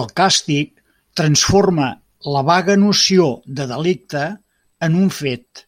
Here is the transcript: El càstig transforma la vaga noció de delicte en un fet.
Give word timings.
El 0.00 0.04
càstig 0.20 0.68
transforma 1.20 1.88
la 2.36 2.44
vaga 2.52 2.78
noció 2.84 3.26
de 3.62 3.68
delicte 3.74 4.24
en 4.90 5.00
un 5.02 5.10
fet. 5.18 5.66